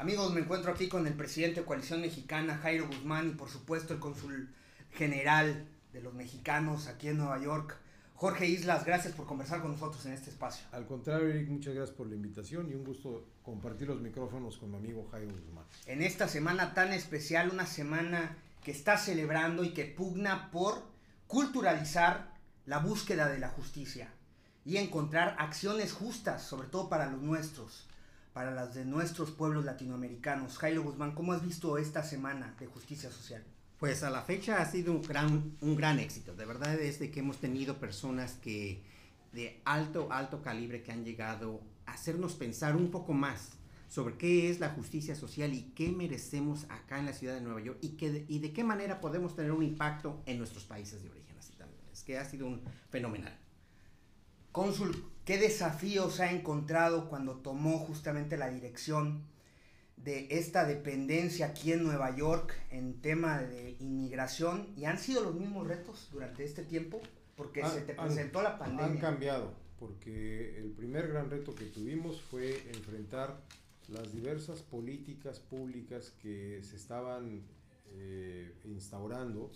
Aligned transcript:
Amigos, 0.00 0.32
me 0.32 0.40
encuentro 0.40 0.72
aquí 0.72 0.88
con 0.88 1.06
el 1.06 1.12
presidente 1.12 1.60
de 1.60 1.66
Coalición 1.66 2.00
Mexicana, 2.00 2.56
Jairo 2.56 2.86
Guzmán, 2.86 3.28
y 3.28 3.32
por 3.32 3.50
supuesto 3.50 3.92
el 3.92 4.00
cónsul 4.00 4.48
general 4.92 5.68
de 5.92 6.00
los 6.00 6.14
mexicanos 6.14 6.86
aquí 6.86 7.08
en 7.08 7.18
Nueva 7.18 7.38
York, 7.38 7.76
Jorge 8.14 8.46
Islas. 8.46 8.86
Gracias 8.86 9.12
por 9.12 9.26
conversar 9.26 9.60
con 9.60 9.72
nosotros 9.72 10.06
en 10.06 10.14
este 10.14 10.30
espacio. 10.30 10.64
Al 10.72 10.86
contrario, 10.86 11.28
Eric, 11.28 11.50
muchas 11.50 11.74
gracias 11.74 11.94
por 11.94 12.06
la 12.06 12.14
invitación 12.14 12.70
y 12.70 12.74
un 12.76 12.82
gusto 12.82 13.26
compartir 13.42 13.88
los 13.88 14.00
micrófonos 14.00 14.56
con 14.56 14.70
mi 14.70 14.78
amigo 14.78 15.06
Jairo 15.12 15.32
Guzmán. 15.32 15.66
En 15.84 16.00
esta 16.00 16.28
semana 16.28 16.72
tan 16.72 16.94
especial, 16.94 17.50
una 17.52 17.66
semana 17.66 18.38
que 18.64 18.70
está 18.70 18.96
celebrando 18.96 19.64
y 19.64 19.74
que 19.74 19.84
pugna 19.84 20.50
por 20.50 20.82
culturalizar 21.26 22.32
la 22.64 22.78
búsqueda 22.78 23.28
de 23.28 23.38
la 23.38 23.50
justicia 23.50 24.14
y 24.64 24.78
encontrar 24.78 25.36
acciones 25.38 25.92
justas, 25.92 26.42
sobre 26.42 26.68
todo 26.68 26.88
para 26.88 27.10
los 27.10 27.20
nuestros, 27.20 27.89
para 28.32 28.50
las 28.50 28.74
de 28.74 28.84
nuestros 28.84 29.30
pueblos 29.30 29.64
latinoamericanos. 29.64 30.58
Jairo 30.58 30.82
Guzmán, 30.82 31.12
¿cómo 31.12 31.32
has 31.32 31.42
visto 31.42 31.78
esta 31.78 32.02
semana 32.02 32.54
de 32.58 32.66
justicia 32.66 33.10
social? 33.10 33.42
Pues 33.78 34.02
a 34.02 34.10
la 34.10 34.22
fecha 34.22 34.60
ha 34.60 34.66
sido 34.66 34.92
un 34.92 35.02
gran, 35.02 35.56
un 35.60 35.76
gran 35.76 35.98
éxito. 35.98 36.34
De 36.34 36.44
verdad 36.44 36.78
es 36.78 36.98
de 36.98 37.10
que 37.10 37.20
hemos 37.20 37.38
tenido 37.38 37.78
personas 37.78 38.34
que 38.34 38.82
de 39.32 39.60
alto, 39.64 40.08
alto 40.10 40.42
calibre 40.42 40.82
que 40.82 40.92
han 40.92 41.04
llegado 41.04 41.60
a 41.86 41.92
hacernos 41.92 42.34
pensar 42.34 42.76
un 42.76 42.90
poco 42.90 43.12
más 43.12 43.52
sobre 43.88 44.16
qué 44.16 44.50
es 44.50 44.60
la 44.60 44.70
justicia 44.70 45.16
social 45.16 45.52
y 45.52 45.72
qué 45.74 45.90
merecemos 45.90 46.64
acá 46.68 46.98
en 46.98 47.06
la 47.06 47.12
ciudad 47.12 47.34
de 47.34 47.40
Nueva 47.40 47.60
York 47.60 47.78
y, 47.80 47.90
qué, 47.96 48.24
y 48.28 48.38
de 48.38 48.52
qué 48.52 48.62
manera 48.62 49.00
podemos 49.00 49.34
tener 49.34 49.50
un 49.50 49.64
impacto 49.64 50.22
en 50.26 50.38
nuestros 50.38 50.64
países 50.64 51.02
de 51.02 51.10
origen. 51.10 51.36
Así. 51.38 51.54
Es 51.92 52.04
que 52.04 52.18
ha 52.18 52.24
sido 52.24 52.46
un 52.46 52.62
fenomenal. 52.90 53.36
Cónsul, 54.52 55.04
¿qué 55.24 55.38
desafíos 55.38 56.18
ha 56.18 56.32
encontrado 56.32 57.08
cuando 57.08 57.36
tomó 57.36 57.78
justamente 57.78 58.36
la 58.36 58.50
dirección 58.50 59.22
de 59.96 60.26
esta 60.30 60.64
dependencia 60.64 61.46
aquí 61.46 61.72
en 61.72 61.84
Nueva 61.84 62.16
York 62.16 62.52
en 62.70 63.00
tema 63.00 63.40
de 63.42 63.76
inmigración? 63.78 64.72
¿Y 64.76 64.86
han 64.86 64.98
sido 64.98 65.22
los 65.22 65.36
mismos 65.36 65.68
retos 65.68 66.08
durante 66.10 66.42
este 66.42 66.64
tiempo? 66.64 67.00
Porque 67.36 67.64
se 67.64 67.82
te 67.82 67.94
presentó 67.94 68.42
la 68.42 68.58
pandemia. 68.58 68.86
Han 68.86 68.98
cambiado, 68.98 69.54
porque 69.78 70.58
el 70.58 70.72
primer 70.72 71.06
gran 71.06 71.30
reto 71.30 71.54
que 71.54 71.66
tuvimos 71.66 72.20
fue 72.20 72.68
enfrentar 72.74 73.40
las 73.86 74.12
diversas 74.12 74.62
políticas 74.62 75.38
públicas 75.38 76.12
que 76.20 76.60
se 76.64 76.74
estaban 76.74 77.42
eh, 77.92 78.52
instaurando 78.64 79.52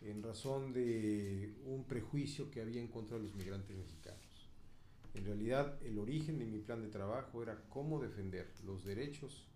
en 0.00 0.20
razón 0.22 0.72
de 0.72 1.54
un 1.64 1.84
prejuicio 1.84 2.50
que 2.50 2.60
había 2.60 2.80
en 2.80 2.88
contra 2.88 3.18
de 3.18 3.22
los 3.22 3.34
migrantes 3.36 3.76
mexicanos. 3.76 4.21
En 5.14 5.26
realidad, 5.26 5.78
el 5.82 5.98
origen 5.98 6.38
de 6.38 6.46
mi 6.46 6.58
plan 6.58 6.80
de 6.82 6.88
trabajo 6.88 7.42
era 7.42 7.62
cómo 7.68 8.00
defender 8.00 8.50
los 8.64 8.84
derechos 8.84 9.46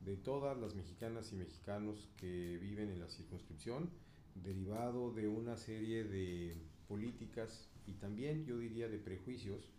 de 0.00 0.16
todas 0.16 0.58
las 0.58 0.74
mexicanas 0.74 1.32
y 1.32 1.36
mexicanos 1.36 2.10
que 2.16 2.58
viven 2.58 2.90
en 2.90 3.00
la 3.00 3.08
circunscripción, 3.08 3.90
derivado 4.34 5.12
de 5.12 5.28
una 5.28 5.56
serie 5.56 6.04
de 6.04 6.56
políticas 6.88 7.68
y 7.86 7.94
también 7.94 8.44
yo 8.44 8.58
diría 8.58 8.88
de 8.88 8.98
prejuicios 8.98 9.72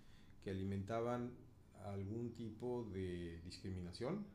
que 0.43 0.49
alimentaban 0.49 1.31
algún 1.85 2.33
tipo 2.33 2.89
de 2.93 3.39
discriminación 3.43 4.25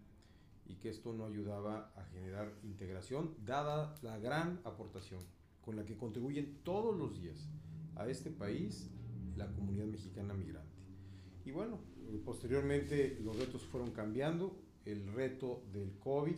y 0.66 0.76
que 0.76 0.90
esto 0.90 1.12
no 1.12 1.26
ayudaba 1.26 1.92
a 1.96 2.04
generar 2.12 2.52
integración, 2.62 3.34
dada 3.44 3.94
la 4.02 4.18
gran 4.18 4.60
aportación 4.64 5.20
con 5.60 5.76
la 5.76 5.84
que 5.84 5.96
contribuyen 5.96 6.58
todos 6.62 6.96
los 6.96 7.20
días 7.20 7.48
a 7.96 8.08
este 8.08 8.30
país 8.30 8.90
la 9.36 9.50
comunidad 9.52 9.86
mexicana 9.86 10.34
migrante. 10.34 10.81
Y 11.44 11.50
bueno, 11.50 11.80
posteriormente 12.24 13.18
los 13.22 13.36
retos 13.38 13.62
fueron 13.62 13.90
cambiando, 13.90 14.56
el 14.84 15.12
reto 15.12 15.64
del 15.72 15.92
COVID 15.98 16.36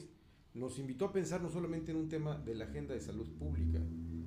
nos 0.55 0.79
invitó 0.79 1.07
a 1.07 1.13
pensar 1.13 1.43
no 1.43 1.51
solamente 1.51 1.91
en 1.91 1.99
un 1.99 2.09
tema 2.09 2.39
de 2.39 2.55
la 2.55 2.67
agenda 2.67 2.95
de 2.95 3.01
salud 3.01 3.29
pública, 3.39 3.81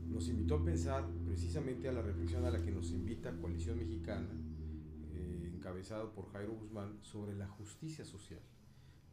nos 0.08 0.28
invitó 0.28 0.56
a 0.56 0.64
pensar 0.64 1.08
precisamente 1.26 1.88
a 1.88 1.94
la 1.94 2.02
reflexión 2.02 2.44
a 2.44 2.52
la 2.52 2.62
que 2.62 2.72
nos 2.72 2.92
invita 2.92 3.38
Coalición 3.38 3.80
Mexicana, 3.80 4.30
eh, 5.14 5.52
encabezado 5.54 6.12
por 6.12 6.30
Jairo 6.34 6.54
Guzmán, 6.54 7.00
sobre 7.02 7.34
la 7.34 7.48
justicia 7.48 8.04
social. 8.04 8.42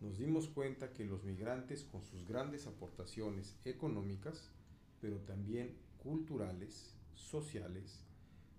Nos 0.01 0.19
dimos 0.19 0.49
cuenta 0.49 0.93
que 0.93 1.05
los 1.05 1.23
migrantes 1.25 1.85
con 1.85 2.03
sus 2.03 2.27
grandes 2.27 2.67
aportaciones 2.67 3.57
económicas, 3.65 4.51
pero 5.01 5.19
también 5.19 5.77
culturales, 6.03 6.95
sociales, 7.15 8.05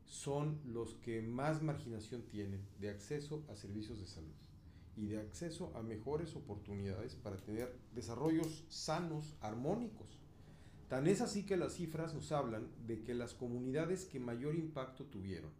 son 0.06 0.60
los 0.66 0.96
que 0.96 1.22
más 1.22 1.62
marginación 1.62 2.24
tienen 2.24 2.66
de 2.80 2.90
acceso 2.90 3.44
a 3.50 3.56
servicios 3.56 4.00
de 4.00 4.08
salud 4.08 4.34
y 4.96 5.08
de 5.08 5.20
acceso 5.20 5.74
a 5.76 5.82
mejores 5.82 6.36
oportunidades 6.36 7.16
para 7.16 7.38
tener 7.38 7.78
desarrollos 7.94 8.64
sanos, 8.70 9.36
armónicos. 9.42 10.20
Tan 10.88 11.08
es 11.08 11.22
así 11.22 11.46
que 11.46 11.58
las 11.58 11.74
cifras 11.74 12.14
nos 12.14 12.32
hablan 12.32 12.68
de 12.86 13.04
que 13.04 13.14
las 13.14 13.34
comunidades 13.34 14.06
que 14.06 14.20
mayor 14.20 14.56
impacto 14.56 15.06
tuvieron 15.06 15.52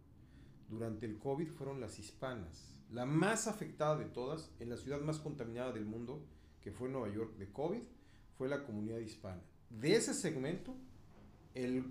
durante 0.68 1.06
el 1.06 1.18
COVID 1.18 1.48
fueron 1.48 1.80
las 1.80 1.98
hispanas, 1.98 2.74
la 2.90 3.06
más 3.06 3.46
afectada 3.46 3.96
de 3.96 4.06
todas 4.06 4.50
en 4.58 4.70
la 4.70 4.76
ciudad 4.76 5.00
más 5.00 5.18
contaminada 5.18 5.72
del 5.72 5.84
mundo, 5.84 6.24
que 6.60 6.72
fue 6.72 6.88
Nueva 6.88 7.12
York 7.12 7.36
de 7.36 7.52
COVID, 7.52 7.82
fue 8.36 8.48
la 8.48 8.64
comunidad 8.64 8.98
hispana. 8.98 9.42
De 9.70 9.94
ese 9.94 10.14
segmento, 10.14 10.74
el, 11.56 11.84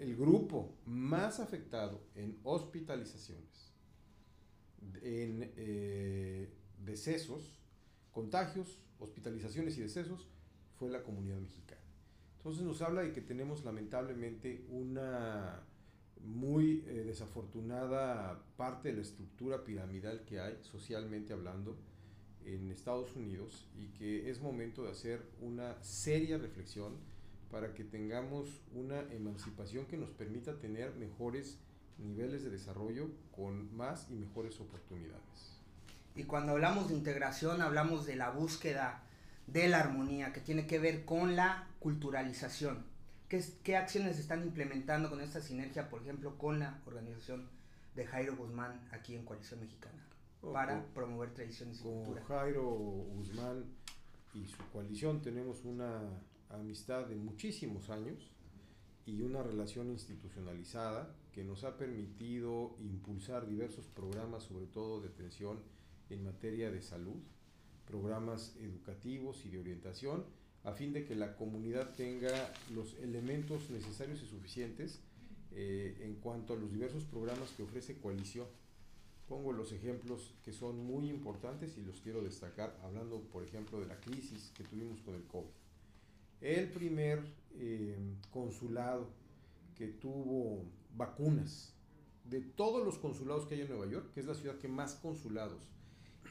el, 0.00 0.16
grupo 0.16 0.76
más 0.86 1.40
afectado 1.40 2.00
en 2.14 2.38
hospitalizaciones, 2.44 3.72
en 5.02 5.52
eh, 5.56 6.48
decesos, 6.84 7.58
contagios, 8.12 8.78
hospitalizaciones 9.00 9.76
y 9.76 9.82
decesos, 9.82 10.28
fue 10.78 10.88
la 10.88 11.02
comunidad 11.02 11.38
mexicana. 11.38 11.80
Entonces 12.36 12.62
nos 12.62 12.80
habla 12.80 13.02
de 13.02 13.12
que 13.12 13.20
tenemos 13.20 13.64
lamentablemente 13.64 14.64
una 14.70 15.62
muy 16.22 16.84
eh, 16.86 17.02
desafortunada 17.04 18.40
parte 18.56 18.90
de 18.90 18.96
la 18.96 19.02
estructura 19.02 19.64
piramidal 19.64 20.24
que 20.24 20.38
hay 20.38 20.56
socialmente 20.62 21.32
hablando 21.32 21.76
en 22.44 22.70
Estados 22.70 23.16
Unidos 23.16 23.66
y 23.76 23.88
que 23.88 24.30
es 24.30 24.40
momento 24.40 24.84
de 24.84 24.92
hacer 24.92 25.28
una 25.40 25.82
seria 25.82 26.38
reflexión 26.38 26.94
para 27.50 27.74
que 27.74 27.84
tengamos 27.84 28.60
una 28.74 29.00
emancipación 29.12 29.86
que 29.86 29.96
nos 29.96 30.10
permita 30.10 30.58
tener 30.58 30.94
mejores 30.94 31.58
niveles 31.98 32.44
de 32.44 32.50
desarrollo 32.50 33.10
con 33.34 33.74
más 33.76 34.08
y 34.10 34.14
mejores 34.14 34.60
oportunidades. 34.60 35.60
Y 36.14 36.24
cuando 36.24 36.52
hablamos 36.52 36.88
de 36.88 36.94
integración 36.94 37.62
hablamos 37.62 38.06
de 38.06 38.16
la 38.16 38.30
búsqueda 38.30 39.02
de 39.46 39.68
la 39.68 39.80
armonía 39.80 40.32
que 40.32 40.40
tiene 40.40 40.66
que 40.66 40.78
ver 40.78 41.04
con 41.04 41.36
la 41.36 41.68
culturalización. 41.78 42.84
¿Qué, 43.28 43.44
¿Qué, 43.62 43.76
acciones 43.76 44.18
están 44.18 44.42
implementando 44.42 45.10
con 45.10 45.20
esta 45.20 45.40
sinergia, 45.40 45.88
por 45.88 46.02
ejemplo, 46.02 46.38
con 46.38 46.60
la 46.60 46.80
organización 46.86 47.48
de 47.94 48.06
Jairo 48.06 48.36
Guzmán 48.36 48.80
aquí 48.92 49.14
en 49.14 49.24
Coalición 49.24 49.60
Mexicana 49.60 50.06
para 50.52 50.84
promover 50.94 51.34
tradiciones 51.34 51.80
y 51.80 51.82
cultura? 51.82 52.22
Con 52.22 52.36
Jairo 52.36 52.64
Guzmán 52.64 53.64
y 54.34 54.46
su 54.46 54.58
coalición 54.72 55.22
tenemos 55.22 55.64
una 55.64 56.02
amistad 56.50 57.06
de 57.06 57.16
muchísimos 57.16 57.90
años 57.90 58.30
y 59.04 59.22
una 59.22 59.42
relación 59.42 59.90
institucionalizada 59.90 61.14
que 61.32 61.44
nos 61.44 61.64
ha 61.64 61.76
permitido 61.76 62.76
impulsar 62.80 63.46
diversos 63.46 63.86
programas, 63.86 64.44
sobre 64.44 64.66
todo 64.66 65.00
de 65.00 65.08
atención 65.08 65.60
en 66.10 66.24
materia 66.24 66.70
de 66.70 66.82
salud, 66.82 67.16
programas 67.86 68.56
educativos 68.60 69.44
y 69.44 69.50
de 69.50 69.58
orientación, 69.58 70.24
a 70.64 70.72
fin 70.72 70.92
de 70.92 71.04
que 71.04 71.14
la 71.14 71.36
comunidad 71.36 71.94
tenga 71.94 72.52
los 72.74 72.94
elementos 72.94 73.70
necesarios 73.70 74.22
y 74.22 74.26
suficientes 74.26 75.00
eh, 75.52 75.96
en 76.00 76.16
cuanto 76.16 76.54
a 76.54 76.56
los 76.56 76.72
diversos 76.72 77.04
programas 77.04 77.50
que 77.50 77.62
ofrece 77.62 77.98
Coalición. 77.98 78.46
Pongo 79.28 79.52
los 79.52 79.72
ejemplos 79.72 80.34
que 80.44 80.52
son 80.52 80.84
muy 80.84 81.08
importantes 81.08 81.76
y 81.78 81.82
los 81.82 82.00
quiero 82.00 82.22
destacar, 82.22 82.76
hablando 82.82 83.20
por 83.20 83.44
ejemplo 83.44 83.78
de 83.78 83.86
la 83.86 84.00
crisis 84.00 84.52
que 84.56 84.64
tuvimos 84.64 85.00
con 85.00 85.14
el 85.14 85.24
COVID 85.24 85.65
el 86.40 86.70
primer 86.70 87.22
eh, 87.58 87.96
consulado 88.30 89.08
que 89.74 89.88
tuvo 89.88 90.64
vacunas 90.94 91.74
de 92.24 92.40
todos 92.40 92.84
los 92.84 92.98
consulados 92.98 93.46
que 93.46 93.54
hay 93.54 93.60
en 93.62 93.68
Nueva 93.68 93.86
York, 93.86 94.12
que 94.12 94.20
es 94.20 94.26
la 94.26 94.34
ciudad 94.34 94.56
que 94.58 94.68
más 94.68 94.96
consulados 94.96 95.70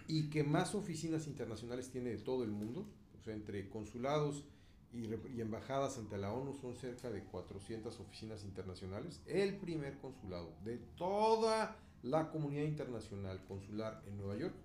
y 0.07 0.29
que 0.29 0.43
más 0.43 0.75
oficinas 0.75 1.27
internacionales 1.27 1.89
tiene 1.89 2.09
de 2.09 2.17
todo 2.17 2.43
el 2.43 2.51
mundo, 2.51 2.85
o 3.19 3.23
sea, 3.23 3.33
entre 3.33 3.69
consulados 3.69 4.43
y, 4.91 5.07
y, 5.35 5.41
embajadas 5.41 5.97
ante 5.97 6.17
la 6.17 6.31
ONU 6.31 6.53
son 6.53 6.75
cerca 6.75 7.09
de 7.09 7.23
400 7.23 7.99
oficinas 7.99 8.43
internacionales. 8.43 9.21
El 9.25 9.57
primer 9.57 9.97
consulado 9.97 10.53
de 10.63 10.77
toda 10.97 11.77
la 12.03 12.29
comunidad 12.29 12.63
internacional 12.63 13.43
consular 13.45 14.03
en 14.07 14.17
Nueva 14.17 14.37
York 14.37 14.55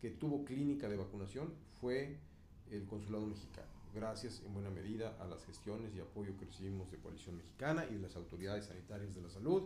que 0.00 0.10
tuvo 0.10 0.44
clínica 0.44 0.88
de 0.88 0.96
vacunación 0.96 1.52
fue 1.80 2.18
el 2.70 2.86
consulado 2.86 3.26
mexicano 3.26 3.78
gracias 3.94 4.42
en 4.44 4.54
buena 4.54 4.70
medida 4.70 5.16
a 5.20 5.26
las 5.26 5.44
gestiones 5.44 5.94
y 5.94 6.00
apoyo 6.00 6.36
que 6.38 6.44
recibimos 6.44 6.90
de 6.90 6.98
Coalición 6.98 7.36
Mexicana 7.36 7.86
y 7.90 7.94
de 7.94 8.00
las 8.00 8.16
autoridades 8.16 8.66
sanitarias 8.66 9.14
de 9.14 9.22
la 9.22 9.30
salud. 9.30 9.64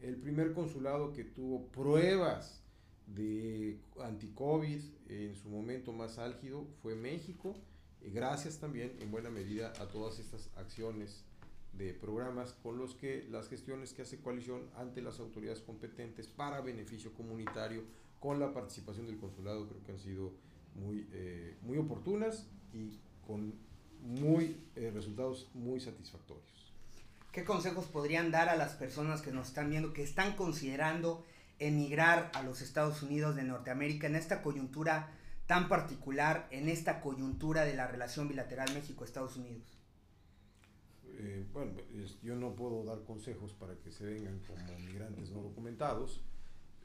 El 0.00 0.16
primer 0.16 0.52
consulado 0.52 1.12
que 1.12 1.24
tuvo 1.24 1.66
pruebas 1.68 2.62
de 3.06 3.78
anti-COVID 4.02 4.80
en 5.08 5.34
su 5.34 5.48
momento 5.48 5.92
más 5.92 6.18
álgido 6.18 6.66
fue 6.82 6.94
México, 6.94 7.54
gracias 8.02 8.58
también 8.58 8.96
en 9.00 9.10
buena 9.10 9.30
medida 9.30 9.72
a 9.80 9.88
todas 9.88 10.18
estas 10.18 10.50
acciones 10.56 11.24
de 11.72 11.92
programas 11.92 12.52
con 12.62 12.78
los 12.78 12.94
que 12.94 13.26
las 13.30 13.48
gestiones 13.48 13.92
que 13.92 14.02
hace 14.02 14.18
coalición 14.18 14.62
ante 14.76 15.02
las 15.02 15.20
autoridades 15.20 15.60
competentes 15.60 16.26
para 16.26 16.60
beneficio 16.62 17.12
comunitario 17.12 17.82
con 18.18 18.40
la 18.40 18.52
participación 18.52 19.06
del 19.06 19.18
consulado 19.18 19.68
creo 19.68 19.82
que 19.84 19.92
han 19.92 19.98
sido 19.98 20.32
muy, 20.80 21.08
eh, 21.12 21.56
muy 21.62 21.78
oportunas 21.78 22.46
y 22.72 22.98
con 23.26 23.54
muy 24.02 24.56
eh, 24.76 24.90
resultados 24.94 25.50
muy 25.54 25.80
satisfactorios. 25.80 26.72
¿Qué 27.32 27.44
consejos 27.44 27.86
podrían 27.86 28.30
dar 28.30 28.48
a 28.48 28.56
las 28.56 28.74
personas 28.74 29.20
que 29.20 29.32
nos 29.32 29.48
están 29.48 29.68
viendo, 29.68 29.92
que 29.92 30.02
están 30.02 30.36
considerando 30.36 31.24
emigrar 31.58 32.30
a 32.34 32.42
los 32.42 32.62
Estados 32.62 33.02
Unidos 33.02 33.36
de 33.36 33.44
Norteamérica 33.44 34.06
en 34.06 34.16
esta 34.16 34.42
coyuntura 34.42 35.12
tan 35.46 35.68
particular, 35.68 36.48
en 36.50 36.68
esta 36.68 37.00
coyuntura 37.00 37.64
de 37.64 37.74
la 37.74 37.86
relación 37.86 38.28
bilateral 38.28 38.72
México-Estados 38.74 39.36
Unidos? 39.36 39.76
Eh, 41.18 41.46
bueno, 41.52 41.72
yo 42.22 42.36
no 42.36 42.54
puedo 42.54 42.84
dar 42.84 43.02
consejos 43.04 43.52
para 43.52 43.74
que 43.76 43.90
se 43.90 44.04
vengan 44.04 44.38
como 44.46 44.78
migrantes 44.80 45.30
no 45.30 45.42
documentados. 45.42 46.20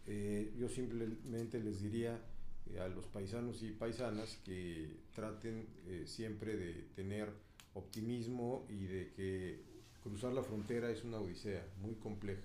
Eh, 0.07 0.53
yo 0.57 0.69
simplemente 0.69 1.59
les 1.59 1.81
diría 1.81 2.19
eh, 2.69 2.79
a 2.79 2.87
los 2.87 3.05
paisanos 3.07 3.63
y 3.63 3.71
paisanas 3.71 4.37
que 4.43 4.97
traten 5.13 5.67
siempre 6.05 6.55
de 6.55 6.73
tener 6.95 7.29
optimismo 7.73 8.65
y 8.69 8.85
de 8.85 9.11
que 9.11 9.63
cruzar 10.03 10.33
la 10.33 10.43
frontera 10.43 10.89
es 10.89 11.03
una 11.03 11.19
odisea 11.19 11.65
muy 11.81 11.95
compleja, 11.95 12.43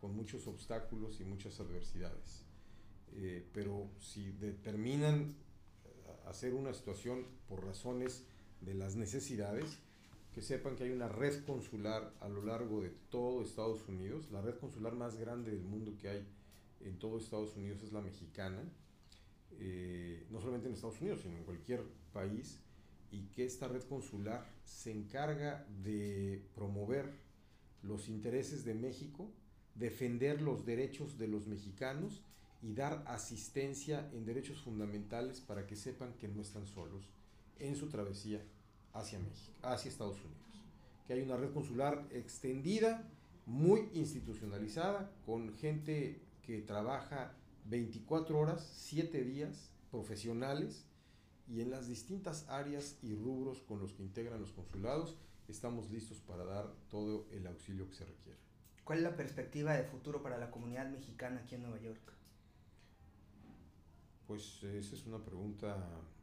con 0.00 0.14
muchos 0.14 0.46
obstáculos 0.46 1.20
y 1.20 1.24
muchas 1.24 1.58
adversidades. 1.60 2.44
pero 3.52 3.90
si 3.98 4.30
determinan 4.32 5.34
hacer 6.26 6.54
una 6.54 6.72
situación 6.74 7.24
por 7.48 7.64
razones 7.64 8.24
de 8.60 8.74
las 8.74 8.96
necesidades, 8.96 9.78
que 10.34 10.42
sepan 10.42 10.76
que 10.76 10.84
hay 10.84 10.90
una 10.90 11.08
red 11.08 11.44
consular 11.44 12.12
a 12.20 12.28
lo 12.28 12.42
largo 12.42 12.80
de 12.80 12.90
todo 13.10 13.42
Estados 13.42 13.88
Unidos. 13.88 14.30
La 14.30 14.40
red 14.40 14.56
consular 14.58 14.94
más 14.94 15.16
grande 15.16 15.50
del 15.50 15.64
mundo 15.64 15.96
que 16.00 16.08
hay 16.08 16.26
en 16.80 16.98
todo 16.98 17.18
Estados 17.18 17.56
Unidos 17.56 17.82
es 17.82 17.92
la 17.92 18.00
mexicana, 18.00 18.62
eh, 19.58 20.26
no 20.30 20.40
solamente 20.40 20.68
en 20.68 20.74
Estados 20.74 21.00
Unidos, 21.00 21.20
sino 21.22 21.36
en 21.36 21.44
cualquier 21.44 21.82
país, 22.12 22.60
y 23.10 23.26
que 23.28 23.44
esta 23.44 23.68
red 23.68 23.82
consular 23.82 24.46
se 24.64 24.92
encarga 24.92 25.66
de 25.82 26.44
promover 26.54 27.10
los 27.82 28.08
intereses 28.08 28.64
de 28.64 28.74
México, 28.74 29.30
defender 29.74 30.42
los 30.42 30.66
derechos 30.66 31.18
de 31.18 31.28
los 31.28 31.46
mexicanos 31.46 32.22
y 32.62 32.74
dar 32.74 33.04
asistencia 33.06 34.10
en 34.12 34.24
derechos 34.24 34.60
fundamentales 34.62 35.40
para 35.40 35.66
que 35.66 35.76
sepan 35.76 36.12
que 36.14 36.28
no 36.28 36.42
están 36.42 36.66
solos 36.66 37.08
en 37.58 37.76
su 37.76 37.88
travesía 37.88 38.42
hacia 38.92 39.18
México, 39.18 39.56
hacia 39.62 39.90
Estados 39.90 40.18
Unidos. 40.18 40.66
Que 41.06 41.14
hay 41.14 41.22
una 41.22 41.36
red 41.36 41.52
consular 41.52 42.06
extendida, 42.10 43.08
muy 43.46 43.88
institucionalizada, 43.94 45.10
con 45.24 45.54
gente 45.54 46.20
que 46.42 46.60
trabaja 46.60 47.32
24 47.66 48.38
horas, 48.38 48.68
7 48.74 49.24
días, 49.24 49.70
profesionales, 49.90 50.86
y 51.48 51.60
en 51.60 51.70
las 51.70 51.88
distintas 51.88 52.48
áreas 52.48 52.98
y 53.02 53.14
rubros 53.14 53.62
con 53.62 53.80
los 53.80 53.92
que 53.92 54.02
integran 54.02 54.40
los 54.40 54.52
consulados, 54.52 55.16
estamos 55.48 55.90
listos 55.90 56.20
para 56.20 56.44
dar 56.44 56.70
todo 56.90 57.26
el 57.32 57.46
auxilio 57.46 57.88
que 57.88 57.94
se 57.94 58.04
requiere. 58.04 58.38
¿Cuál 58.84 58.98
es 58.98 59.04
la 59.04 59.16
perspectiva 59.16 59.74
de 59.74 59.84
futuro 59.84 60.22
para 60.22 60.38
la 60.38 60.50
comunidad 60.50 60.90
mexicana 60.90 61.40
aquí 61.40 61.54
en 61.54 61.62
Nueva 61.62 61.80
York? 61.80 62.12
Pues 64.26 64.62
esa 64.62 64.94
es 64.94 65.06
una 65.06 65.24
pregunta 65.24 65.76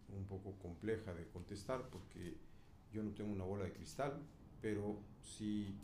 un 0.09 0.25
poco 0.25 0.53
compleja 0.59 1.13
de 1.13 1.27
contestar 1.29 1.89
porque 1.89 2.38
yo 2.91 3.01
no 3.03 3.11
tengo 3.11 3.31
una 3.31 3.43
bola 3.43 3.65
de 3.65 3.73
cristal, 3.73 4.21
pero 4.61 4.99
si 5.23 5.75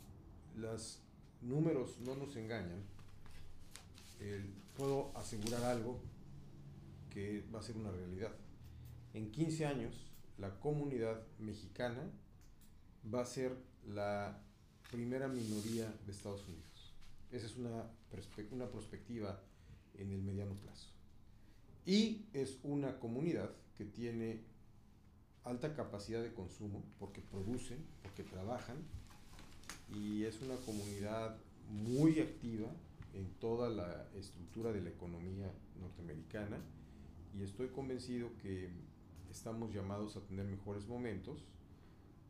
los 0.56 1.00
números 1.40 1.98
no 2.00 2.14
nos 2.14 2.36
engañan, 2.36 2.84
puedo 4.76 5.16
asegurar 5.16 5.62
algo 5.64 6.00
que 7.10 7.44
va 7.54 7.60
a 7.60 7.62
ser 7.62 7.76
una 7.76 7.90
realidad. 7.90 8.32
En 9.14 9.30
15 9.30 9.66
años, 9.66 10.12
la 10.38 10.58
comunidad 10.60 11.22
mexicana 11.38 12.10
va 13.12 13.22
a 13.22 13.26
ser 13.26 13.56
la 13.86 14.40
primera 14.90 15.28
minoría 15.28 15.92
de 16.06 16.12
Estados 16.12 16.46
Unidos. 16.48 16.94
Esa 17.30 17.46
es 17.46 17.56
una, 17.56 17.90
una 18.50 18.70
perspectiva 18.70 19.40
en 19.94 20.10
el 20.10 20.22
mediano 20.22 20.54
plazo. 20.54 20.88
Y 21.84 22.26
es 22.32 22.58
una 22.62 22.98
comunidad 22.98 23.50
que 23.76 23.84
tiene 23.84 24.40
alta 25.44 25.74
capacidad 25.74 26.22
de 26.22 26.32
consumo 26.32 26.84
porque 26.98 27.20
producen, 27.20 27.84
porque 28.02 28.22
trabajan 28.22 28.76
y 29.94 30.24
es 30.24 30.40
una 30.42 30.54
comunidad 30.56 31.36
muy 31.68 32.20
activa 32.20 32.68
en 33.14 33.30
toda 33.34 33.68
la 33.68 34.08
estructura 34.14 34.72
de 34.72 34.80
la 34.80 34.90
economía 34.90 35.52
norteamericana 35.80 36.58
y 37.34 37.42
estoy 37.42 37.68
convencido 37.68 38.30
que 38.42 38.70
estamos 39.30 39.72
llamados 39.72 40.16
a 40.16 40.20
tener 40.20 40.44
mejores 40.46 40.86
momentos 40.86 41.44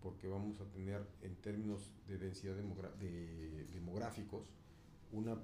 porque 0.03 0.29
vamos 0.29 0.61
a 0.61 0.65
tener 0.65 1.07
en 1.23 1.37
términos 1.37 1.93
de 2.09 2.19
densidad 2.19 2.55
de 2.57 3.67
demográficos 3.73 4.49
una 5.13 5.37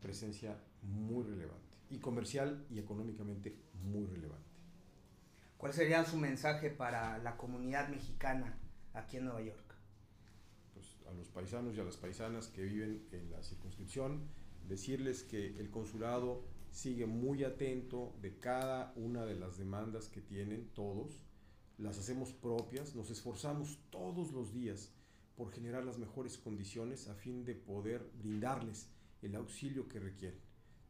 presencia 0.00 0.58
muy 0.82 1.24
relevante 1.24 1.76
y 1.90 1.98
comercial 1.98 2.64
y 2.70 2.78
económicamente 2.78 3.56
muy 3.82 4.06
relevante. 4.06 4.46
¿Cuál 5.56 5.72
sería 5.72 6.04
su 6.04 6.16
mensaje 6.16 6.70
para 6.70 7.18
la 7.18 7.36
comunidad 7.36 7.88
mexicana 7.88 8.58
aquí 8.92 9.16
en 9.16 9.24
Nueva 9.24 9.42
York? 9.42 9.74
Pues 10.74 10.96
a 11.08 11.12
los 11.12 11.28
paisanos 11.28 11.74
y 11.76 11.80
a 11.80 11.84
las 11.84 11.96
paisanas 11.96 12.48
que 12.48 12.62
viven 12.62 13.06
en 13.12 13.30
la 13.30 13.42
circunscripción, 13.42 14.28
decirles 14.68 15.22
que 15.22 15.58
el 15.58 15.70
consulado 15.70 16.44
sigue 16.70 17.06
muy 17.06 17.44
atento 17.44 18.14
de 18.20 18.38
cada 18.38 18.92
una 18.96 19.24
de 19.24 19.34
las 19.34 19.56
demandas 19.56 20.08
que 20.08 20.20
tienen 20.20 20.68
todos, 20.74 21.24
las 21.78 21.98
hacemos 21.98 22.32
propias, 22.32 22.94
nos 22.94 23.10
esforzamos 23.10 23.78
todos 23.90 24.32
los 24.32 24.52
días 24.52 24.92
por 25.36 25.50
generar 25.50 25.84
las 25.84 25.98
mejores 25.98 26.38
condiciones 26.38 27.08
a 27.08 27.14
fin 27.14 27.44
de 27.44 27.54
poder 27.54 28.10
brindarles 28.18 28.88
el 29.22 29.36
auxilio 29.36 29.88
que 29.88 30.00
requieren. 30.00 30.40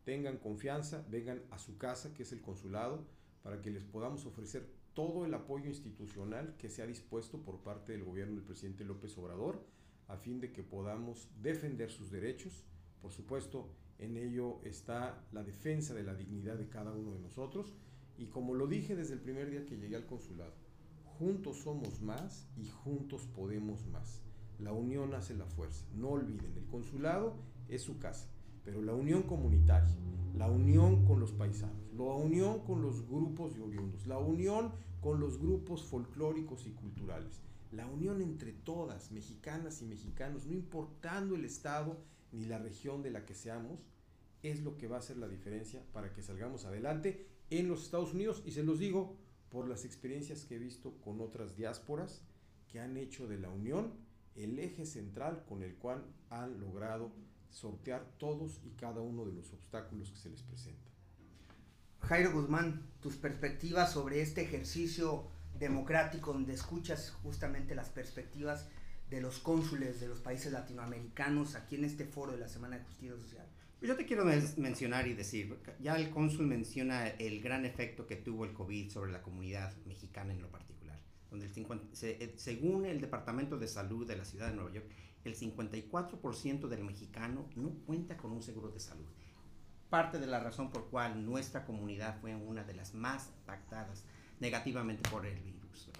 Tengan 0.05 0.38
confianza, 0.38 1.04
vengan 1.11 1.42
a 1.50 1.59
su 1.59 1.76
casa, 1.78 2.14
que 2.14 2.23
es 2.23 2.33
el 2.33 2.40
consulado, 2.40 3.04
para 3.42 3.61
que 3.61 3.71
les 3.71 3.85
podamos 3.85 4.25
ofrecer 4.26 4.68
todo 4.95 5.26
el 5.26 5.35
apoyo 5.35 5.66
institucional 5.66 6.56
que 6.56 6.71
se 6.71 6.83
ha 6.83 6.87
dispuesto 6.87 7.42
por 7.42 7.62
parte 7.62 7.92
del 7.92 8.04
gobierno 8.04 8.37
del 8.37 8.45
presidente 8.45 8.85
López 8.85 9.18
Obrador 9.18 9.66
a 10.09 10.16
fin 10.16 10.40
de 10.40 10.52
que 10.52 10.62
podamos 10.62 11.28
defender 11.42 11.90
sus 11.90 12.11
derechos. 12.11 12.64
Por 13.06 13.12
supuesto, 13.12 13.68
en 14.00 14.16
ello 14.16 14.58
está 14.64 15.25
la 15.30 15.44
defensa 15.44 15.94
de 15.94 16.02
la 16.02 16.16
dignidad 16.16 16.56
de 16.56 16.68
cada 16.68 16.90
uno 16.90 17.12
de 17.12 17.20
nosotros 17.20 17.72
y 18.18 18.26
como 18.26 18.52
lo 18.52 18.66
dije 18.66 18.96
desde 18.96 19.14
el 19.14 19.20
primer 19.20 19.48
día 19.48 19.64
que 19.64 19.76
llegué 19.76 19.94
al 19.94 20.06
consulado, 20.06 20.52
juntos 21.04 21.58
somos 21.58 22.02
más 22.02 22.48
y 22.56 22.66
juntos 22.66 23.28
podemos 23.32 23.86
más. 23.86 24.22
La 24.58 24.72
unión 24.72 25.14
hace 25.14 25.34
la 25.36 25.46
fuerza. 25.46 25.86
No 25.94 26.08
olviden, 26.08 26.52
el 26.56 26.66
consulado 26.66 27.36
es 27.68 27.82
su 27.82 28.00
casa, 28.00 28.28
pero 28.64 28.82
la 28.82 28.92
unión 28.92 29.22
comunitaria, 29.22 29.94
la 30.34 30.50
unión 30.50 31.04
con 31.04 31.20
los 31.20 31.30
paisanos, 31.30 31.92
la 31.92 32.12
unión 32.12 32.64
con 32.64 32.82
los 32.82 33.06
grupos 33.06 33.54
de 33.54 33.62
oriundos, 33.62 34.04
la 34.08 34.18
unión 34.18 34.72
con 35.00 35.20
los 35.20 35.38
grupos 35.38 35.84
folclóricos 35.84 36.66
y 36.66 36.72
culturales, 36.72 37.40
la 37.70 37.86
unión 37.86 38.20
entre 38.20 38.52
todas, 38.52 39.12
mexicanas 39.12 39.80
y 39.80 39.84
mexicanos, 39.84 40.44
no 40.44 40.54
importando 40.54 41.36
el 41.36 41.44
estado 41.44 41.98
ni 42.33 42.45
la 42.45 42.59
región 42.59 43.02
de 43.02 43.11
la 43.11 43.25
que 43.25 43.35
seamos, 43.35 43.87
es 44.42 44.62
lo 44.62 44.76
que 44.76 44.88
va 44.88 44.97
a 44.97 45.00
hacer 45.00 45.16
la 45.16 45.28
diferencia 45.28 45.83
para 45.92 46.12
que 46.12 46.23
salgamos 46.23 46.64
adelante 46.64 47.26
en 47.50 47.68
los 47.68 47.85
Estados 47.85 48.14
Unidos 48.14 48.42
y 48.45 48.52
se 48.52 48.62
los 48.62 48.78
digo 48.78 49.16
por 49.50 49.68
las 49.68 49.85
experiencias 49.85 50.45
que 50.45 50.56
he 50.56 50.59
visto 50.59 50.99
con 51.00 51.21
otras 51.21 51.56
diásporas 51.56 52.23
que 52.68 52.80
han 52.80 52.97
hecho 52.97 53.26
de 53.28 53.38
la 53.38 53.49
unión 53.49 53.92
el 54.35 54.59
eje 54.59 54.85
central 54.85 55.45
con 55.49 55.62
el 55.62 55.75
cual 55.76 56.04
han 56.30 56.61
logrado 56.61 57.11
sortear 57.50 58.06
todos 58.18 58.61
y 58.64 58.71
cada 58.71 59.00
uno 59.00 59.25
de 59.25 59.33
los 59.33 59.52
obstáculos 59.52 60.11
que 60.11 60.18
se 60.18 60.28
les 60.28 60.42
presentan. 60.42 60.92
Jairo 62.00 62.33
Guzmán, 62.33 62.87
tus 63.00 63.16
perspectivas 63.16 63.92
sobre 63.92 64.21
este 64.21 64.42
ejercicio 64.42 65.28
democrático 65.59 66.33
donde 66.33 66.52
escuchas 66.52 67.11
justamente 67.23 67.75
las 67.75 67.88
perspectivas 67.88 68.68
de 69.10 69.20
los 69.20 69.38
cónsules 69.38 70.00
de 70.00 70.08
los 70.08 70.20
países 70.20 70.52
latinoamericanos 70.52 71.54
aquí 71.54 71.76
en 71.76 71.84
este 71.84 72.04
foro 72.04 72.32
de 72.32 72.38
la 72.38 72.48
Semana 72.48 72.78
de 72.78 72.84
Justicia 72.84 73.16
Social. 73.16 73.46
Yo 73.80 73.94
te 73.94 74.06
quiero 74.06 74.25
mencionar 74.56 75.06
y 75.06 75.14
decir, 75.14 75.54
ya 75.80 75.96
el 75.96 76.10
cónsul 76.10 76.46
menciona 76.46 77.06
el 77.08 77.40
gran 77.40 77.64
efecto 77.64 78.06
que 78.06 78.16
tuvo 78.16 78.44
el 78.44 78.52
COVID 78.52 78.90
sobre 78.90 79.12
la 79.12 79.22
comunidad 79.22 79.76
mexicana 79.84 80.32
en 80.32 80.40
lo 80.40 80.50
particular, 80.50 80.98
donde 81.30 81.46
el 81.46 81.52
50, 81.52 81.86
eh, 82.02 82.34
según 82.36 82.86
el 82.86 83.00
Departamento 83.00 83.58
de 83.58 83.68
Salud 83.68 84.06
de 84.06 84.16
la 84.16 84.25
Ciudad 84.25 84.48
de 84.48 84.54
Nueva 84.54 84.72
York, 84.72 84.86
el 85.25 85.36
54% 85.36 86.68
del 86.68 86.84
mexicano 86.84 87.48
no 87.54 87.70
cuenta 87.84 88.16
con 88.16 88.32
un 88.32 88.42
seguro 88.42 88.70
de 88.70 88.80
salud. 88.80 89.06
parte 89.90 90.18
de 90.18 90.26
la 90.26 90.40
razón 90.40 90.70
por 90.70 90.88
cual 90.90 91.25
nuestra 91.25 91.64
comunidad 91.64 92.18
fue 92.20 92.34
una 92.34 92.64
de 92.64 92.75
las 92.75 92.92
más 92.92 93.28
impactadas 93.38 94.02
negativamente 94.40 95.08
por 95.08 95.25
el 95.26 95.38
virus. 95.40 95.90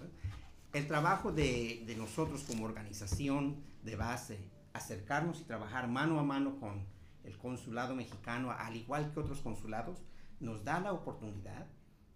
El 0.73 0.87
trabajo 0.87 1.31
de, 1.31 1.95
nosotros 1.97 2.43
como 2.43 2.65
organización 2.65 3.63
de 3.83 3.95
base, 3.95 4.37
acercarnos 4.73 5.39
y 5.39 5.43
trabajar 5.43 5.87
mano 5.87 6.19
a 6.19 6.23
mano 6.23 6.59
con 6.59 6.85
el 7.23 7.37
consulado 7.37 7.95
mexicano, 7.95 8.51
al 8.51 8.75
igual 8.75 9.11
que 9.11 9.19
otros 9.19 9.41
consulados, 9.41 9.99
nos 10.39 10.63
da 10.63 10.79
la 10.79 10.93
oportunidad 10.93 11.65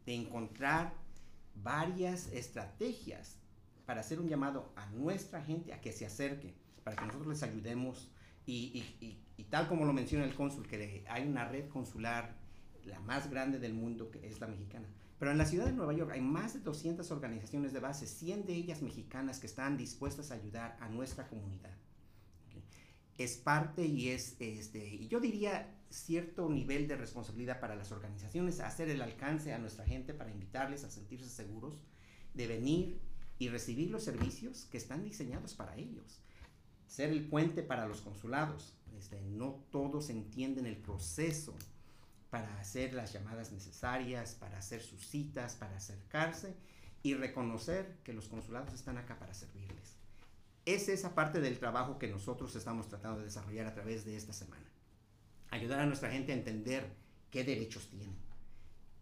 de 0.05 0.15
encontrar 0.15 0.93
varias 1.55 2.27
estrategias 2.27 3.37
para 3.85 4.01
hacer 4.01 4.19
un 4.19 4.27
llamado 4.27 4.71
a 4.75 4.85
nuestra 4.87 5.41
gente 5.43 5.73
a 5.73 5.81
que 5.81 5.91
se 5.91 6.05
acerque, 6.05 6.53
para 6.83 6.95
que 6.95 7.05
nosotros 7.05 7.29
les 7.29 7.43
ayudemos. 7.43 8.09
Y, 8.45 8.83
y, 9.37 9.43
tal 9.49 9.67
como 9.67 9.85
lo 9.85 9.93
menciona 9.93 10.25
el 10.25 10.35
cónsul, 10.35 10.67
que 10.67 11.05
hay 11.09 11.27
una 11.27 11.45
red 11.45 11.67
consular, 11.69 12.35
la 12.85 12.99
más 12.99 13.29
grande 13.29 13.59
del 13.59 13.73
mundo, 13.73 14.11
que 14.11 14.27
es 14.27 14.39
la 14.39 14.47
mexicana. 14.47 14.87
Pero 15.19 15.31
en 15.31 15.37
la 15.37 15.45
ciudad 15.45 15.65
de 15.65 15.73
Nueva 15.73 15.93
York 15.93 16.11
hay 16.11 16.21
más 16.21 16.53
de 16.53 16.61
200 16.61 17.11
organizaciones 17.11 17.73
de 17.73 17.79
base, 17.79 18.07
100 18.07 18.45
de 18.45 18.55
ellas 18.55 18.81
mexicanas 18.81 19.39
que 19.39 19.47
están 19.47 19.77
dispuestas 19.77 20.31
a 20.31 20.35
ayudar 20.35 20.77
a 20.81 20.89
nuestra 20.89 21.27
comunidad. 21.27 21.75
Es 23.17 23.37
parte 23.37 23.85
y 23.85 24.09
es, 24.09 24.35
este, 24.39 24.83
y 24.83 25.07
yo 25.07 25.19
diría, 25.19 25.77
cierto 25.91 26.49
nivel 26.49 26.87
de 26.87 26.95
responsabilidad 26.95 27.59
para 27.59 27.75
las 27.75 27.91
organizaciones, 27.91 28.59
hacer 28.61 28.89
el 28.89 29.01
alcance 29.01 29.53
a 29.53 29.59
nuestra 29.59 29.85
gente 29.85 30.13
para 30.13 30.31
invitarles 30.31 30.83
a 30.83 30.89
sentirse 30.89 31.29
seguros 31.29 31.83
de 32.33 32.47
venir 32.47 32.99
y 33.37 33.49
recibir 33.49 33.91
los 33.91 34.03
servicios 34.03 34.65
que 34.71 34.77
están 34.77 35.03
diseñados 35.03 35.53
para 35.53 35.75
ellos. 35.75 36.21
Ser 36.87 37.09
el 37.09 37.27
puente 37.27 37.63
para 37.63 37.87
los 37.87 38.01
consulados. 38.01 38.77
Este, 38.97 39.21
no 39.21 39.63
todos 39.71 40.09
entienden 40.09 40.65
el 40.65 40.77
proceso 40.77 41.55
para 42.31 42.59
hacer 42.59 42.93
las 42.95 43.13
llamadas 43.13 43.51
necesarias, 43.51 44.33
para 44.33 44.57
hacer 44.57 44.81
sus 44.81 45.05
citas, 45.05 45.55
para 45.55 45.77
acercarse 45.77 46.55
y 47.03 47.13
reconocer 47.13 47.99
que 48.03 48.13
los 48.13 48.27
consulados 48.27 48.73
están 48.73 48.97
acá 48.97 49.19
para 49.19 49.35
servirles. 49.35 49.97
Es 50.65 50.89
esa 50.89 51.13
parte 51.13 51.39
del 51.39 51.59
trabajo 51.59 51.99
que 51.99 52.07
nosotros 52.07 52.55
estamos 52.55 52.89
tratando 52.89 53.19
de 53.19 53.25
desarrollar 53.25 53.67
a 53.67 53.73
través 53.75 54.05
de 54.05 54.15
esta 54.15 54.33
semana 54.33 54.65
ayudar 55.51 55.81
a 55.81 55.85
nuestra 55.85 56.09
gente 56.09 56.31
a 56.31 56.35
entender 56.35 56.89
qué 57.29 57.43
derechos 57.43 57.89
tienen, 57.89 58.15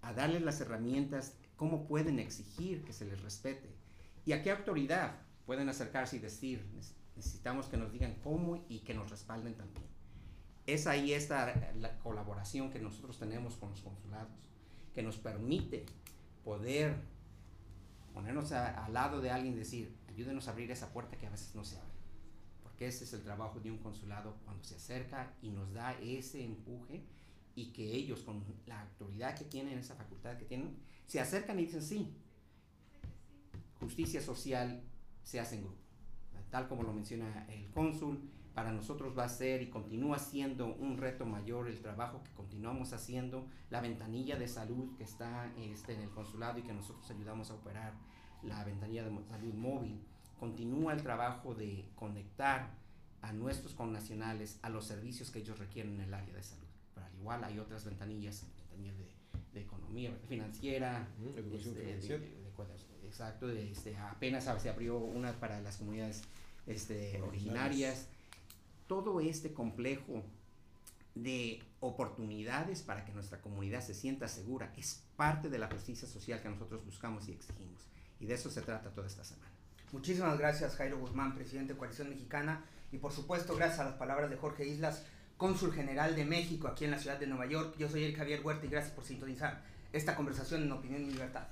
a 0.02 0.14
darles 0.14 0.42
las 0.42 0.60
herramientas, 0.60 1.36
cómo 1.56 1.88
pueden 1.88 2.20
exigir 2.20 2.84
que 2.84 2.94
se 2.94 3.06
les 3.06 3.22
respete 3.22 3.70
y 4.26 4.34
a 4.34 4.44
qué 4.44 4.52
autoridad 4.52 5.16
pueden 5.46 5.70
acercarse 5.70 6.18
y 6.18 6.20
decir, 6.20 6.66
necesitamos 7.16 7.68
que 7.68 7.78
nos 7.78 7.92
digan 7.92 8.16
cómo 8.24 8.66
y 8.68 8.80
que 8.80 8.94
nos 8.94 9.10
respalden 9.10 9.56
también. 9.56 9.86
Es 10.74 10.88
ahí 10.88 11.14
esta 11.14 11.74
la 11.80 11.98
colaboración 12.00 12.70
que 12.70 12.80
nosotros 12.80 13.18
tenemos 13.18 13.56
con 13.56 13.70
los 13.72 13.82
consulados, 13.82 14.32
que 14.94 15.02
nos 15.02 15.18
permite 15.18 15.86
poder 16.44 16.96
ponernos 18.14 18.52
al 18.52 18.94
lado 18.94 19.22
de 19.22 19.32
alguien 19.32 19.54
y 19.54 19.58
decir, 19.58 19.96
ayúdenos 20.08 20.48
a 20.48 20.52
abrir 20.52 20.72
esa 20.72 20.92
puerta 20.92 21.18
que 21.18 21.28
a 21.28 21.30
veces 21.30 21.56
no 21.56 21.64
se 21.64 21.78
abre 21.78 22.00
que 22.80 22.88
ese 22.88 23.04
es 23.04 23.12
el 23.12 23.22
trabajo 23.24 23.60
de 23.60 23.70
un 23.70 23.78
consulado 23.78 24.38
cuando 24.46 24.64
se 24.64 24.76
acerca 24.76 25.34
y 25.42 25.50
nos 25.50 25.74
da 25.74 26.00
ese 26.00 26.46
empuje 26.46 27.04
y 27.54 27.74
que 27.74 27.84
ellos 27.84 28.22
con 28.22 28.42
la 28.68 28.80
autoridad 28.84 29.38
que 29.38 29.44
tienen, 29.44 29.78
esa 29.78 29.96
facultad 29.96 30.38
que 30.38 30.46
tienen, 30.46 30.78
se 31.06 31.20
acercan 31.20 31.60
y 31.60 31.66
dicen 31.66 31.82
sí, 31.82 32.16
justicia 33.82 34.22
social 34.22 34.82
se 35.24 35.42
hace 35.42 35.56
en 35.56 35.64
grupo. 35.64 35.78
Tal 36.50 36.70
como 36.70 36.84
lo 36.84 36.94
menciona 36.94 37.46
el 37.50 37.70
cónsul, 37.72 38.22
para 38.60 38.74
nosotros 38.74 39.18
va 39.18 39.24
a 39.24 39.30
ser 39.30 39.62
y 39.62 39.70
continúa 39.70 40.20
siendo 40.20 40.68
un 40.75 40.98
reto 40.98 41.25
mayor 41.25 41.70
el 41.70 41.80
trabajo 41.80 42.22
que 42.22 42.32
continuamos 42.32 42.92
haciendo, 42.92 43.48
la 43.70 43.80
ventanilla 43.80 44.38
de 44.38 44.50
salud 44.50 44.98
que 44.98 45.06
está 45.06 45.50
este, 45.56 45.94
en 45.94 46.01
el 46.01 46.10
consulado 46.10 46.60
y 46.60 46.63
que 46.63 46.74
nosotros 46.74 47.10
ayudamos 47.10 47.51
a 47.51 47.54
operar, 47.54 47.94
la 48.44 48.62
ventanilla 48.66 49.06
de 49.06 49.12
salud 49.30 49.54
móvil 49.54 50.01
continúa 50.38 50.92
el 50.92 51.01
trabajo 51.01 51.56
de 51.56 51.86
conectar 51.96 52.72
a 53.22 53.32
nuestros 53.32 53.74
connacionales 53.74 54.60
a 54.62 54.70
los 54.70 54.84
servicios 54.84 55.32
que 55.32 55.39
ellos 55.39 55.58
requieren 55.58 55.94
en 55.94 56.01
el 56.01 56.13
área 56.13 56.36
de 56.36 56.44
salud. 56.44 56.68
Pero 56.94 57.08
al 57.08 57.16
igual 57.16 57.44
hay 57.46 57.60
otras 57.60 57.86
ventanillas, 57.86 58.46
ventanillas 58.60 58.98
de, 59.54 59.62
economía 59.62 60.12
financiera, 60.28 61.08
educación 61.38 61.78
este, 61.78 61.86
financiera. 61.86 62.24
exacto, 63.06 63.50
este, 63.50 63.96
apenas 63.96 64.50
se 64.62 64.70
abrió 64.70 64.98
una 64.98 65.32
para 65.39 65.62
las 65.62 65.78
comunidades 65.78 66.24
este, 66.68 67.22
originarias. 67.22 68.10
Todo 68.89 69.19
este 69.19 69.53
complejo 69.53 70.24
de 71.13 71.62
oportunidades 71.79 72.81
para 72.81 73.05
que 73.05 73.13
nuestra 73.13 73.39
comunidad 73.39 73.81
se 73.81 73.93
sienta 73.93 74.27
segura 74.27 74.74
es 74.75 75.03
parte 75.15 75.48
de 75.48 75.60
la 75.60 75.67
justicia 75.67 76.08
social 76.08 76.41
que 76.41 76.50
nosotros 76.50 76.84
buscamos 76.84 77.27
y 77.27 77.34
exigimos. 77.34 77.88
Y 78.19 78.25
de 78.25 78.34
eso 78.34 78.50
se 78.50 78.63
trata 78.63 78.89
toda 78.89 79.05
esta 79.05 79.24
semana. 79.24 79.51
Muchísimas 79.91 80.39
gracias 80.39 80.75
Jairo 80.75 80.98
Guzmán, 80.98 81.36
presidente 81.36 81.74
de 81.74 81.77
Coalición 81.77 82.10
Mexicana, 82.10 82.65
y 82.91 82.98
por 82.98 83.12
supuesto 83.12 83.55
gracias 83.55 83.81
a 83.81 83.86
las 83.86 83.93
palabras 83.93 84.31
de 84.31 84.38
Jorge 84.38 84.67
Islas, 84.67 85.05
cónsul 85.38 85.72
general 85.72 86.15
de 86.15 86.25
México 86.25 86.67
aquí 86.67 86.86
en 86.86 86.91
la 86.91 86.98
ciudad 86.98 87.19
de 87.19 87.27
Nueva 87.27 87.46
York. 87.46 87.75
Yo 87.77 87.89
soy 87.89 88.05
el 88.05 88.15
Javier 88.15 88.41
Huerta 88.43 88.65
y 88.65 88.69
gracias 88.69 88.96
por 88.96 89.05
sintonizar 89.05 89.63
esta 89.93 90.15
conversación 90.15 90.63
en 90.63 90.72
Opinión 90.72 91.03
y 91.03 91.12
Libertad. 91.12 91.48